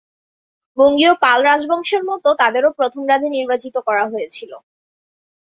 বঙ্গীয় 0.77 1.13
পাল 1.23 1.39
রাজবংশের 1.43 2.01
মত 2.09 2.25
তাদেরও 2.41 2.69
প্রথম 2.79 3.03
রাজা 3.11 3.29
নির্বাচিত 3.31 3.75
করা 3.87 4.03
হয়েছিল। 4.11 4.51